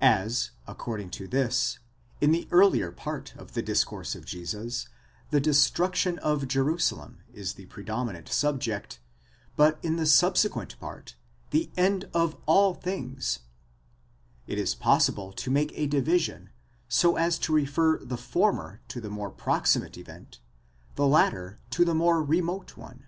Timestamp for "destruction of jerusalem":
5.40-7.18